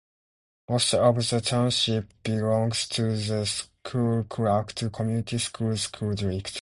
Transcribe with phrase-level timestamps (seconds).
[0.67, 6.59] Most of the township belongs to the Schoolcraft Community Schools school district.